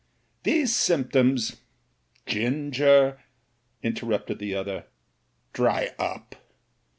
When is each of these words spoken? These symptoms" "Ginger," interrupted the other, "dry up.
These 0.41 0.75
symptoms" 0.75 1.57
"Ginger," 2.25 3.19
interrupted 3.83 4.39
the 4.39 4.55
other, 4.55 4.85
"dry 5.53 5.91
up. 5.99 6.33